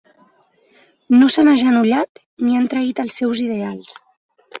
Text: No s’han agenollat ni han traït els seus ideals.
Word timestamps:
No 1.17 1.27
s’han 1.33 1.51
agenollat 1.51 2.21
ni 2.45 2.57
han 2.61 2.65
traït 2.73 3.03
els 3.05 3.19
seus 3.21 3.43
ideals. 3.45 3.93